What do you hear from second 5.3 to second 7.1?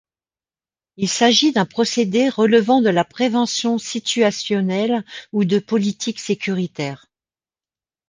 ou de politiques sécuritaires.